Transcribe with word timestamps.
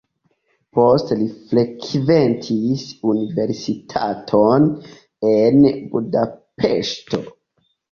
Poste 0.77 1.17
li 1.19 1.27
frekventis 1.51 2.87
universitaton 3.13 4.67
en 5.35 5.63
Budapeŝto. 5.95 7.25